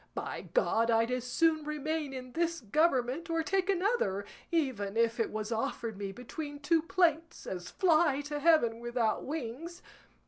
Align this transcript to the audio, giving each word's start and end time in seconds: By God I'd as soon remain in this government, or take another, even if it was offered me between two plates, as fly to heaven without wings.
By 0.15 0.49
God 0.55 0.89
I'd 0.89 1.11
as 1.11 1.25
soon 1.25 1.63
remain 1.63 2.11
in 2.11 2.31
this 2.31 2.59
government, 2.59 3.29
or 3.29 3.43
take 3.43 3.69
another, 3.69 4.25
even 4.51 4.97
if 4.97 5.19
it 5.19 5.29
was 5.29 5.51
offered 5.51 5.95
me 5.95 6.11
between 6.11 6.59
two 6.59 6.81
plates, 6.81 7.45
as 7.45 7.69
fly 7.69 8.21
to 8.21 8.39
heaven 8.39 8.79
without 8.79 9.23
wings. 9.23 9.83